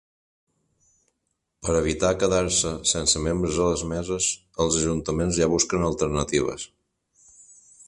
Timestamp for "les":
3.69-3.85